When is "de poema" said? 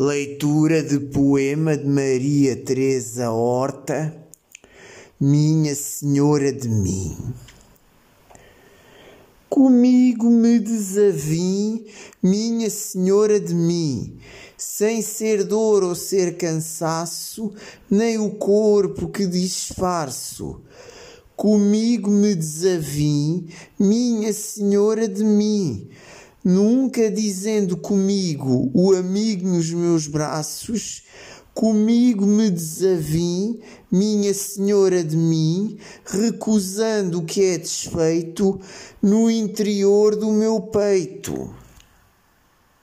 0.80-1.76